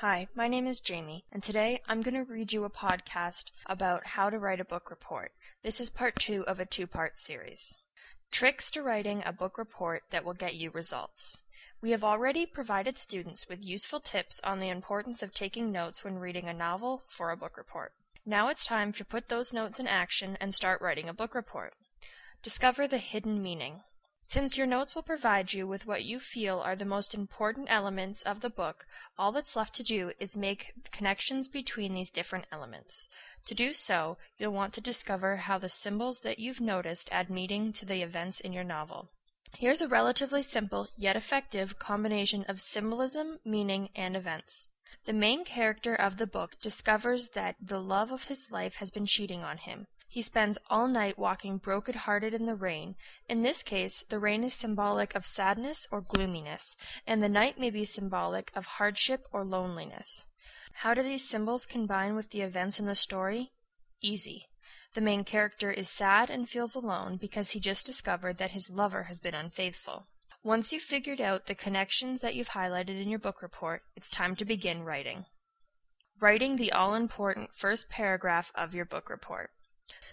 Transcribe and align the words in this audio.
Hi, 0.00 0.28
my 0.34 0.46
name 0.46 0.66
is 0.66 0.80
Jamie, 0.80 1.24
and 1.32 1.42
today 1.42 1.80
I'm 1.88 2.02
going 2.02 2.12
to 2.12 2.30
read 2.30 2.52
you 2.52 2.64
a 2.64 2.70
podcast 2.70 3.50
about 3.64 4.08
how 4.08 4.28
to 4.28 4.38
write 4.38 4.60
a 4.60 4.64
book 4.66 4.90
report. 4.90 5.32
This 5.62 5.80
is 5.80 5.88
part 5.88 6.16
two 6.16 6.44
of 6.46 6.60
a 6.60 6.66
two 6.66 6.86
part 6.86 7.16
series. 7.16 7.78
Tricks 8.30 8.70
to 8.72 8.82
writing 8.82 9.22
a 9.24 9.32
book 9.32 9.56
report 9.56 10.02
that 10.10 10.22
will 10.22 10.34
get 10.34 10.54
you 10.54 10.70
results. 10.70 11.38
We 11.80 11.92
have 11.92 12.04
already 12.04 12.44
provided 12.44 12.98
students 12.98 13.48
with 13.48 13.64
useful 13.64 14.00
tips 14.00 14.38
on 14.44 14.60
the 14.60 14.68
importance 14.68 15.22
of 15.22 15.32
taking 15.32 15.72
notes 15.72 16.04
when 16.04 16.18
reading 16.18 16.46
a 16.46 16.52
novel 16.52 17.02
for 17.08 17.30
a 17.30 17.36
book 17.38 17.56
report. 17.56 17.92
Now 18.26 18.48
it's 18.48 18.66
time 18.66 18.92
to 18.92 19.02
put 19.02 19.30
those 19.30 19.54
notes 19.54 19.80
in 19.80 19.86
action 19.86 20.36
and 20.42 20.54
start 20.54 20.82
writing 20.82 21.08
a 21.08 21.14
book 21.14 21.34
report. 21.34 21.72
Discover 22.42 22.86
the 22.88 22.98
hidden 22.98 23.42
meaning. 23.42 23.80
Since 24.28 24.58
your 24.58 24.66
notes 24.66 24.96
will 24.96 25.04
provide 25.04 25.52
you 25.52 25.68
with 25.68 25.86
what 25.86 26.02
you 26.02 26.18
feel 26.18 26.58
are 26.58 26.74
the 26.74 26.84
most 26.84 27.14
important 27.14 27.68
elements 27.70 28.22
of 28.22 28.40
the 28.40 28.50
book, 28.50 28.84
all 29.16 29.30
that's 29.30 29.54
left 29.54 29.72
to 29.76 29.84
do 29.84 30.10
is 30.18 30.36
make 30.36 30.72
connections 30.90 31.46
between 31.46 31.92
these 31.92 32.10
different 32.10 32.46
elements. 32.50 33.08
To 33.44 33.54
do 33.54 33.72
so, 33.72 34.18
you'll 34.36 34.50
want 34.50 34.74
to 34.74 34.80
discover 34.80 35.36
how 35.36 35.58
the 35.58 35.68
symbols 35.68 36.22
that 36.22 36.40
you've 36.40 36.60
noticed 36.60 37.08
add 37.12 37.30
meaning 37.30 37.72
to 37.74 37.86
the 37.86 38.02
events 38.02 38.40
in 38.40 38.52
your 38.52 38.64
novel. 38.64 39.12
Here's 39.56 39.80
a 39.80 39.86
relatively 39.86 40.42
simple 40.42 40.88
yet 40.96 41.14
effective 41.14 41.78
combination 41.78 42.42
of 42.48 42.60
symbolism, 42.60 43.38
meaning, 43.44 43.90
and 43.94 44.16
events. 44.16 44.72
The 45.04 45.12
main 45.12 45.44
character 45.44 45.94
of 45.94 46.18
the 46.18 46.26
book 46.26 46.56
discovers 46.60 47.28
that 47.30 47.54
the 47.60 47.80
love 47.80 48.10
of 48.10 48.24
his 48.24 48.50
life 48.50 48.76
has 48.76 48.90
been 48.90 49.06
cheating 49.06 49.44
on 49.44 49.58
him. 49.58 49.86
He 50.08 50.22
spends 50.22 50.58
all 50.70 50.88
night 50.88 51.18
walking 51.18 51.58
broken 51.58 51.94
hearted 51.94 52.32
in 52.32 52.46
the 52.46 52.54
rain. 52.54 52.96
In 53.28 53.42
this 53.42 53.62
case, 53.62 54.02
the 54.02 54.18
rain 54.18 54.44
is 54.44 54.54
symbolic 54.54 55.14
of 55.14 55.26
sadness 55.26 55.88
or 55.90 56.00
gloominess, 56.00 56.76
and 57.06 57.22
the 57.22 57.28
night 57.28 57.58
may 57.58 57.70
be 57.70 57.84
symbolic 57.84 58.50
of 58.54 58.66
hardship 58.66 59.26
or 59.32 59.44
loneliness. 59.44 60.26
How 60.80 60.94
do 60.94 61.02
these 61.02 61.28
symbols 61.28 61.66
combine 61.66 62.14
with 62.14 62.30
the 62.30 62.42
events 62.42 62.78
in 62.78 62.86
the 62.86 62.94
story? 62.94 63.50
Easy. 64.00 64.46
The 64.94 65.00
main 65.00 65.24
character 65.24 65.70
is 65.70 65.88
sad 65.88 66.30
and 66.30 66.48
feels 66.48 66.74
alone 66.74 67.16
because 67.16 67.50
he 67.50 67.60
just 67.60 67.84
discovered 67.84 68.38
that 68.38 68.52
his 68.52 68.70
lover 68.70 69.04
has 69.04 69.18
been 69.18 69.34
unfaithful. 69.34 70.06
Once 70.42 70.72
you've 70.72 70.82
figured 70.82 71.20
out 71.20 71.46
the 71.46 71.54
connections 71.54 72.20
that 72.20 72.34
you've 72.34 72.50
highlighted 72.50 73.00
in 73.00 73.08
your 73.08 73.18
book 73.18 73.42
report, 73.42 73.82
it's 73.96 74.08
time 74.08 74.36
to 74.36 74.44
begin 74.44 74.84
writing. 74.84 75.26
Writing 76.20 76.56
the 76.56 76.72
all 76.72 76.94
important 76.94 77.52
first 77.52 77.90
paragraph 77.90 78.52
of 78.54 78.74
your 78.74 78.84
book 78.84 79.10
report. 79.10 79.50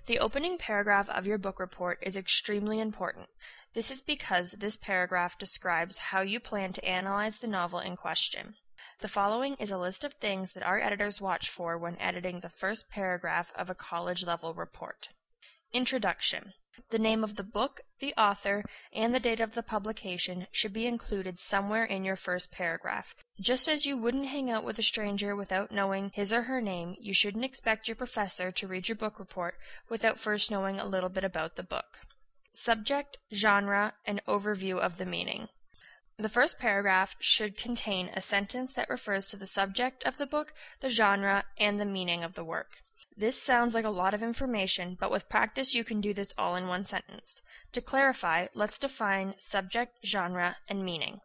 The 0.05 0.19
opening 0.19 0.57
paragraph 0.57 1.09
of 1.09 1.25
your 1.25 1.37
book 1.37 1.59
report 1.59 1.99
is 2.01 2.17
extremely 2.17 2.79
important. 2.79 3.29
This 3.73 3.89
is 3.89 4.01
because 4.01 4.51
this 4.51 4.75
paragraph 4.75 5.37
describes 5.37 5.97
how 5.97 6.21
you 6.21 6.39
plan 6.39 6.73
to 6.73 6.85
analyze 6.85 7.39
the 7.39 7.47
novel 7.47 7.79
in 7.79 7.95
question. 7.95 8.55
The 8.99 9.07
following 9.07 9.55
is 9.55 9.71
a 9.71 9.77
list 9.77 10.03
of 10.03 10.13
things 10.13 10.53
that 10.53 10.63
our 10.63 10.79
editors 10.79 11.21
watch 11.21 11.49
for 11.49 11.77
when 11.77 11.97
editing 11.99 12.41
the 12.41 12.49
first 12.49 12.89
paragraph 12.89 13.51
of 13.55 13.69
a 13.69 13.75
college 13.75 14.25
level 14.25 14.53
report. 14.53 15.09
Introduction. 15.71 16.53
The 16.89 16.99
name 16.99 17.23
of 17.23 17.35
the 17.35 17.43
book, 17.43 17.81
the 17.99 18.13
author, 18.15 18.63
and 18.91 19.13
the 19.13 19.19
date 19.19 19.39
of 19.39 19.53
the 19.53 19.63
publication 19.63 20.47
should 20.51 20.73
be 20.73 20.87
included 20.87 21.39
somewhere 21.39 21.85
in 21.85 22.03
your 22.03 22.15
first 22.15 22.51
paragraph. 22.51 23.15
Just 23.39 23.67
as 23.67 23.85
you 23.85 23.97
wouldn't 23.97 24.27
hang 24.27 24.49
out 24.49 24.63
with 24.63 24.79
a 24.79 24.83
stranger 24.83 25.35
without 25.35 25.71
knowing 25.71 26.11
his 26.13 26.33
or 26.33 26.43
her 26.43 26.61
name, 26.61 26.95
you 26.99 27.13
shouldn't 27.13 27.45
expect 27.45 27.87
your 27.87 27.95
professor 27.95 28.51
to 28.51 28.67
read 28.67 28.89
your 28.89 28.95
book 28.95 29.19
report 29.19 29.55
without 29.89 30.19
first 30.19 30.49
knowing 30.49 30.79
a 30.79 30.85
little 30.85 31.09
bit 31.09 31.23
about 31.23 31.55
the 31.55 31.63
book. 31.63 31.99
Subject, 32.53 33.17
genre, 33.33 33.93
and 34.05 34.23
overview 34.25 34.77
of 34.77 34.97
the 34.97 35.05
meaning. 35.05 35.49
The 36.17 36.29
first 36.29 36.59
paragraph 36.59 37.15
should 37.19 37.57
contain 37.57 38.09
a 38.13 38.21
sentence 38.21 38.73
that 38.73 38.89
refers 38.89 39.27
to 39.27 39.35
the 39.35 39.47
subject 39.47 40.03
of 40.03 40.17
the 40.17 40.27
book, 40.27 40.53
the 40.79 40.89
genre, 40.89 41.45
and 41.57 41.81
the 41.81 41.85
meaning 41.85 42.23
of 42.23 42.35
the 42.35 42.43
work. 42.43 42.77
This 43.15 43.39
sounds 43.39 43.75
like 43.75 43.85
a 43.85 43.89
lot 43.89 44.13
of 44.13 44.23
information, 44.23 44.97
but 44.99 45.11
with 45.11 45.29
practice 45.29 45.75
you 45.75 45.83
can 45.83 46.01
do 46.01 46.13
this 46.13 46.33
all 46.37 46.55
in 46.55 46.67
one 46.67 46.83
sentence. 46.83 47.41
To 47.73 47.81
clarify, 47.81 48.47
let's 48.55 48.79
define 48.79 49.35
subject, 49.37 49.99
genre, 50.03 50.57
and 50.67 50.83
meaning. 50.83 51.19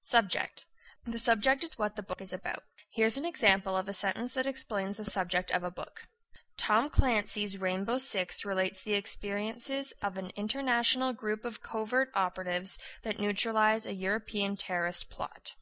Subject. 0.00 0.66
The 1.06 1.18
subject 1.18 1.62
is 1.62 1.78
what 1.78 1.96
the 1.96 2.02
book 2.02 2.20
is 2.20 2.32
about. 2.32 2.62
Here's 2.90 3.16
an 3.16 3.26
example 3.26 3.76
of 3.76 3.88
a 3.88 3.92
sentence 3.92 4.34
that 4.34 4.46
explains 4.46 4.96
the 4.96 5.04
subject 5.04 5.50
of 5.50 5.62
a 5.62 5.70
book. 5.70 6.08
Tom 6.56 6.90
Clancy's 6.90 7.60
Rainbow 7.60 7.98
Six 7.98 8.44
relates 8.44 8.82
the 8.82 8.94
experiences 8.94 9.94
of 10.02 10.18
an 10.18 10.30
international 10.36 11.12
group 11.12 11.44
of 11.44 11.62
covert 11.62 12.10
operatives 12.14 12.78
that 13.02 13.18
neutralize 13.18 13.86
a 13.86 13.94
European 13.94 14.56
terrorist 14.56 15.08
plot. 15.08 15.54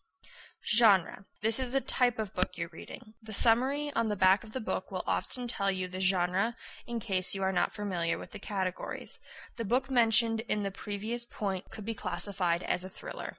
Genre. 0.64 1.24
This 1.40 1.60
is 1.60 1.72
the 1.72 1.80
type 1.80 2.18
of 2.18 2.34
book 2.34 2.58
you're 2.58 2.68
reading. 2.72 3.14
The 3.22 3.32
summary 3.32 3.92
on 3.94 4.08
the 4.08 4.16
back 4.16 4.42
of 4.42 4.52
the 4.52 4.60
book 4.60 4.90
will 4.90 5.04
often 5.06 5.46
tell 5.46 5.70
you 5.70 5.86
the 5.86 6.00
genre 6.00 6.56
in 6.86 6.98
case 6.98 7.34
you 7.34 7.42
are 7.42 7.52
not 7.52 7.72
familiar 7.72 8.18
with 8.18 8.32
the 8.32 8.38
categories. 8.38 9.20
The 9.56 9.64
book 9.64 9.88
mentioned 9.90 10.40
in 10.40 10.64
the 10.64 10.70
previous 10.70 11.24
point 11.24 11.70
could 11.70 11.84
be 11.84 11.94
classified 11.94 12.64
as 12.64 12.82
a 12.82 12.88
thriller. 12.88 13.36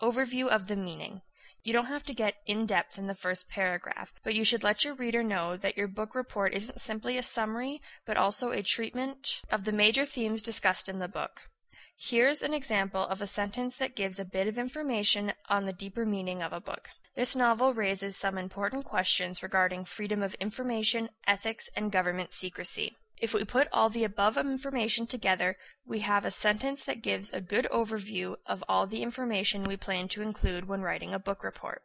Overview 0.00 0.48
of 0.48 0.68
the 0.68 0.76
meaning. 0.76 1.20
You 1.62 1.72
don't 1.72 1.86
have 1.86 2.02
to 2.04 2.14
get 2.14 2.36
in 2.44 2.66
depth 2.66 2.98
in 2.98 3.06
the 3.06 3.14
first 3.14 3.48
paragraph, 3.48 4.12
but 4.24 4.34
you 4.34 4.44
should 4.44 4.64
let 4.64 4.84
your 4.84 4.94
reader 4.94 5.22
know 5.22 5.56
that 5.56 5.76
your 5.76 5.86
book 5.86 6.14
report 6.14 6.54
isn't 6.54 6.80
simply 6.80 7.16
a 7.16 7.22
summary, 7.22 7.80
but 8.04 8.16
also 8.16 8.50
a 8.50 8.62
treatment 8.62 9.42
of 9.50 9.64
the 9.64 9.70
major 9.70 10.04
themes 10.04 10.42
discussed 10.42 10.88
in 10.88 10.98
the 10.98 11.08
book. 11.08 11.50
Here's 11.96 12.42
an 12.42 12.52
example 12.52 13.06
of 13.06 13.22
a 13.22 13.26
sentence 13.26 13.76
that 13.78 13.94
gives 13.94 14.18
a 14.18 14.24
bit 14.24 14.48
of 14.48 14.58
information 14.58 15.32
on 15.48 15.66
the 15.66 15.72
deeper 15.72 16.04
meaning 16.04 16.42
of 16.42 16.52
a 16.52 16.60
book. 16.60 16.90
This 17.14 17.36
novel 17.36 17.74
raises 17.74 18.16
some 18.16 18.38
important 18.38 18.84
questions 18.84 19.42
regarding 19.42 19.84
freedom 19.84 20.22
of 20.22 20.34
information, 20.34 21.10
ethics, 21.26 21.68
and 21.76 21.92
government 21.92 22.32
secrecy. 22.32 22.96
If 23.18 23.34
we 23.34 23.44
put 23.44 23.68
all 23.72 23.88
the 23.88 24.02
above 24.02 24.36
information 24.36 25.06
together, 25.06 25.56
we 25.86 26.00
have 26.00 26.24
a 26.24 26.30
sentence 26.30 26.84
that 26.86 27.02
gives 27.02 27.30
a 27.30 27.40
good 27.40 27.68
overview 27.72 28.36
of 28.46 28.64
all 28.68 28.86
the 28.86 29.02
information 29.02 29.62
we 29.62 29.76
plan 29.76 30.08
to 30.08 30.22
include 30.22 30.66
when 30.66 30.80
writing 30.80 31.14
a 31.14 31.20
book 31.20 31.44
report. 31.44 31.82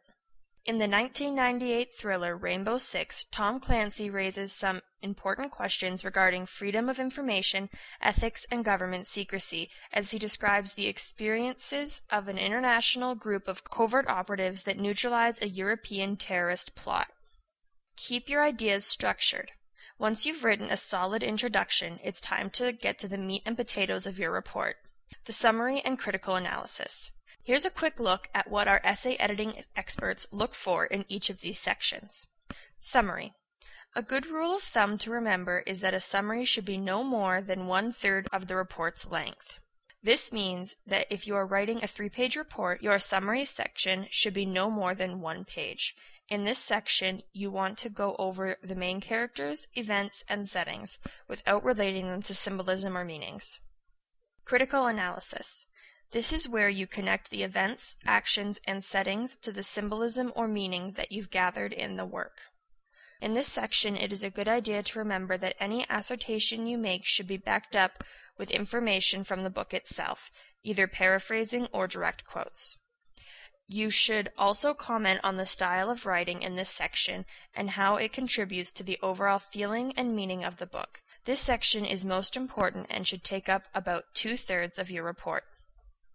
In 0.68 0.76
the 0.76 0.86
1998 0.86 1.94
thriller 1.94 2.36
Rainbow 2.36 2.76
Six, 2.76 3.24
Tom 3.32 3.58
Clancy 3.58 4.10
raises 4.10 4.52
some 4.52 4.82
important 5.00 5.50
questions 5.50 6.04
regarding 6.04 6.44
freedom 6.44 6.90
of 6.90 7.00
information, 7.00 7.70
ethics, 8.02 8.44
and 8.50 8.66
government 8.66 9.06
secrecy 9.06 9.70
as 9.94 10.10
he 10.10 10.18
describes 10.18 10.74
the 10.74 10.86
experiences 10.86 12.02
of 12.10 12.28
an 12.28 12.36
international 12.36 13.14
group 13.14 13.48
of 13.48 13.64
covert 13.64 14.06
operatives 14.10 14.64
that 14.64 14.78
neutralize 14.78 15.40
a 15.40 15.48
European 15.48 16.16
terrorist 16.16 16.74
plot. 16.74 17.08
Keep 17.96 18.28
your 18.28 18.42
ideas 18.42 18.84
structured. 18.84 19.52
Once 19.98 20.26
you've 20.26 20.44
written 20.44 20.70
a 20.70 20.76
solid 20.76 21.22
introduction, 21.22 21.98
it's 22.04 22.20
time 22.20 22.50
to 22.50 22.72
get 22.72 22.98
to 22.98 23.08
the 23.08 23.16
meat 23.16 23.40
and 23.46 23.56
potatoes 23.56 24.06
of 24.06 24.18
your 24.18 24.30
report 24.30 24.76
the 25.24 25.32
summary 25.32 25.80
and 25.80 25.98
critical 25.98 26.36
analysis. 26.36 27.10
Here's 27.42 27.64
a 27.64 27.70
quick 27.70 27.98
look 27.98 28.28
at 28.34 28.50
what 28.50 28.68
our 28.68 28.80
essay 28.84 29.16
editing 29.16 29.54
experts 29.74 30.26
look 30.32 30.54
for 30.54 30.84
in 30.86 31.04
each 31.08 31.30
of 31.30 31.40
these 31.40 31.58
sections. 31.58 32.26
Summary. 32.78 33.32
A 33.96 34.02
good 34.02 34.26
rule 34.26 34.56
of 34.56 34.62
thumb 34.62 34.98
to 34.98 35.10
remember 35.10 35.62
is 35.66 35.80
that 35.80 35.94
a 35.94 36.00
summary 36.00 36.44
should 36.44 36.66
be 36.66 36.76
no 36.76 37.02
more 37.02 37.40
than 37.40 37.66
one 37.66 37.90
third 37.90 38.28
of 38.32 38.46
the 38.46 38.56
report's 38.56 39.10
length. 39.10 39.58
This 40.02 40.32
means 40.32 40.76
that 40.86 41.06
if 41.10 41.26
you 41.26 41.34
are 41.34 41.46
writing 41.46 41.82
a 41.82 41.88
three 41.88 42.08
page 42.08 42.36
report, 42.36 42.82
your 42.82 42.98
summary 42.98 43.44
section 43.44 44.06
should 44.10 44.34
be 44.34 44.46
no 44.46 44.70
more 44.70 44.94
than 44.94 45.20
one 45.20 45.44
page. 45.44 45.96
In 46.28 46.44
this 46.44 46.58
section, 46.58 47.22
you 47.32 47.50
want 47.50 47.78
to 47.78 47.88
go 47.88 48.14
over 48.18 48.56
the 48.62 48.74
main 48.74 49.00
characters, 49.00 49.66
events, 49.74 50.22
and 50.28 50.46
settings 50.46 50.98
without 51.26 51.64
relating 51.64 52.08
them 52.08 52.22
to 52.22 52.34
symbolism 52.34 52.96
or 52.96 53.04
meanings. 53.04 53.60
Critical 54.44 54.86
analysis. 54.86 55.66
This 56.10 56.32
is 56.32 56.48
where 56.48 56.70
you 56.70 56.86
connect 56.86 57.28
the 57.28 57.42
events, 57.42 57.98
actions, 58.06 58.58
and 58.66 58.82
settings 58.82 59.36
to 59.36 59.52
the 59.52 59.62
symbolism 59.62 60.32
or 60.34 60.48
meaning 60.48 60.92
that 60.92 61.12
you've 61.12 61.30
gathered 61.30 61.72
in 61.72 61.96
the 61.96 62.06
work. 62.06 62.40
In 63.20 63.34
this 63.34 63.48
section, 63.48 63.94
it 63.94 64.10
is 64.10 64.24
a 64.24 64.30
good 64.30 64.48
idea 64.48 64.82
to 64.82 64.98
remember 64.98 65.36
that 65.36 65.56
any 65.60 65.84
assertion 65.90 66.66
you 66.66 66.78
make 66.78 67.04
should 67.04 67.26
be 67.26 67.36
backed 67.36 67.76
up 67.76 68.02
with 68.38 68.50
information 68.50 69.22
from 69.22 69.42
the 69.42 69.50
book 69.50 69.74
itself, 69.74 70.30
either 70.62 70.86
paraphrasing 70.86 71.66
or 71.72 71.86
direct 71.86 72.24
quotes. 72.24 72.78
You 73.66 73.90
should 73.90 74.32
also 74.38 74.72
comment 74.72 75.20
on 75.22 75.36
the 75.36 75.44
style 75.44 75.90
of 75.90 76.06
writing 76.06 76.40
in 76.40 76.56
this 76.56 76.70
section 76.70 77.26
and 77.54 77.70
how 77.70 77.96
it 77.96 78.14
contributes 78.14 78.70
to 78.72 78.82
the 78.82 78.98
overall 79.02 79.38
feeling 79.38 79.92
and 79.94 80.16
meaning 80.16 80.42
of 80.42 80.56
the 80.56 80.66
book. 80.66 81.02
This 81.24 81.40
section 81.40 81.84
is 81.84 82.02
most 82.02 82.34
important 82.34 82.86
and 82.88 83.06
should 83.06 83.22
take 83.22 83.46
up 83.46 83.68
about 83.74 84.14
two 84.14 84.38
thirds 84.38 84.78
of 84.78 84.90
your 84.90 85.04
report. 85.04 85.44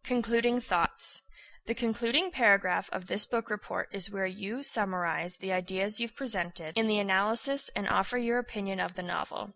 Concluding 0.03 0.59
thoughts. 0.59 1.21
The 1.65 1.73
concluding 1.73 2.29
paragraph 2.29 2.89
of 2.91 3.07
this 3.07 3.25
book 3.25 3.49
report 3.49 3.87
is 3.93 4.11
where 4.11 4.25
you 4.25 4.61
summarize 4.61 5.37
the 5.37 5.53
ideas 5.53 5.97
you've 5.97 6.15
presented 6.15 6.77
in 6.77 6.87
the 6.87 6.99
analysis 6.99 7.69
and 7.73 7.87
offer 7.87 8.17
your 8.17 8.37
opinion 8.37 8.81
of 8.81 8.95
the 8.95 9.01
novel. 9.01 9.53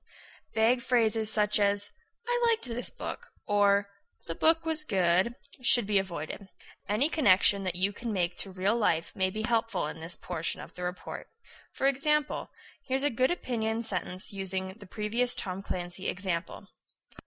Vague 0.54 0.82
phrases 0.82 1.30
such 1.30 1.60
as, 1.60 1.92
I 2.26 2.42
liked 2.48 2.66
this 2.66 2.90
book, 2.90 3.28
or 3.46 3.90
the 4.26 4.36
book 4.36 4.66
was 4.66 4.86
good 4.86 5.36
should 5.60 5.86
be 5.86 6.00
avoided. 6.00 6.48
Any 6.88 7.10
connection 7.10 7.66
that 7.66 7.76
you 7.76 7.92
can 7.92 8.14
make 8.14 8.38
to 8.38 8.52
real 8.52 8.78
life 8.78 9.12
may 9.18 9.30
be 9.30 9.42
helpful 9.42 9.86
in 9.88 10.00
this 10.00 10.16
portion 10.16 10.62
of 10.62 10.76
the 10.76 10.84
report. 10.84 11.28
For 11.74 11.88
example, 11.88 12.52
here's 12.82 13.04
a 13.04 13.10
good 13.10 13.32
opinion 13.32 13.82
sentence 13.82 14.32
using 14.32 14.76
the 14.80 14.88
previous 14.88 15.34
Tom 15.34 15.62
Clancy 15.62 16.08
example. 16.08 16.68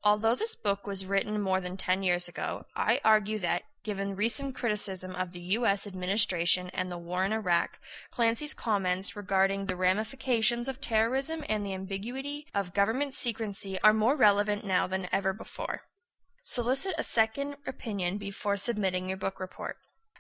Although 0.03 0.35
this 0.35 0.57
book 0.57 0.87
was 0.87 1.05
written 1.05 1.41
more 1.41 1.61
than 1.61 1.77
10 1.77 2.03
years 2.03 2.27
ago, 2.27 2.65
I 2.75 3.03
argue 3.05 3.39
that, 3.41 3.65
given 3.83 4.17
recent 4.17 4.55
criticism 4.55 5.15
of 5.15 5.33
the 5.33 5.41
U.S. 5.59 5.87
administration 5.87 6.71
and 6.73 6.91
the 6.91 6.97
war 6.97 7.23
in 7.25 7.35
Iraq, 7.35 7.79
Clancy's 8.11 8.55
comments 8.55 9.15
regarding 9.15 9.67
the 9.67 9.77
ramifications 9.77 10.69
of 10.69 10.81
terrorism 10.81 11.45
and 11.51 11.67
the 11.67 11.75
ambiguity 11.75 12.47
of 12.55 12.73
government 12.73 13.13
secrecy 13.13 13.79
are 13.83 13.93
more 13.93 14.17
relevant 14.17 14.65
now 14.65 14.87
than 14.87 15.07
ever 15.13 15.35
before. 15.35 15.83
Solicit 16.43 16.95
a 16.97 17.03
second 17.03 17.57
opinion 17.67 18.17
before 18.17 18.57
submitting 18.57 19.09
your 19.09 19.19
book 19.19 19.39
report. 19.39 19.77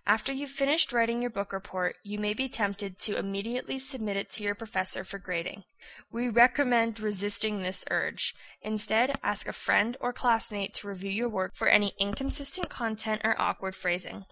After 0.07 0.33
you've 0.33 0.51
finished 0.51 0.93
writing 0.93 1.21
your 1.21 1.31
book 1.31 1.53
report, 1.53 1.97
you 2.03 2.19
may 2.19 2.35
be 2.35 2.49
tempted 2.49 2.99
to 3.01 3.19
immediately 3.19 3.79
submit 3.79 4.17
it 4.17 4.31
to 4.31 4.43
your 4.43 4.55
professor 4.55 5.05
for 5.05 5.19
grading. 5.19 5.65
We 6.11 6.29
recommend 6.29 6.99
resisting 6.99 7.63
this 7.63 7.85
urge. 7.91 8.35
Instead, 8.63 9.19
ask 9.23 9.47
a 9.47 9.53
friend 9.53 9.97
or 10.01 10.13
classmate 10.13 10.75
to 10.75 10.89
review 10.89 11.11
your 11.11 11.29
work 11.29 11.55
for 11.55 11.69
any 11.69 11.93
inconsistent 11.99 12.71
content 12.71 13.21
or 13.25 13.37
awkward 13.39 13.75
phrasing. 13.75 14.25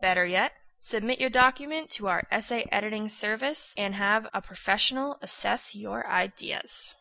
Better 0.00 0.24
yet, 0.24 0.52
submit 0.78 1.20
your 1.20 1.30
document 1.30 1.90
to 1.90 2.06
our 2.06 2.24
essay 2.30 2.66
editing 2.70 3.08
service 3.08 3.74
and 3.76 3.94
have 3.94 4.26
a 4.32 4.40
professional 4.40 5.18
assess 5.22 5.74
your 5.74 6.06
ideas. 6.06 6.94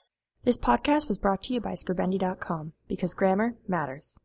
This 0.44 0.58
podcast 0.58 1.08
was 1.08 1.18
brought 1.18 1.44
to 1.44 1.54
you 1.54 1.62
by 1.62 1.74
Scribendi.com 1.74 2.74
because 2.88 3.14
grammar 3.14 3.56
matters. 3.68 4.20